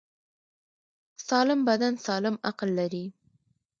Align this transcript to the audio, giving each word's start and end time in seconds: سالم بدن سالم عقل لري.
سالم 1.27 1.59
بدن 1.69 1.93
سالم 2.05 2.35
عقل 2.47 2.67
لري. 2.79 3.05